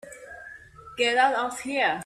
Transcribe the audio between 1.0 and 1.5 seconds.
out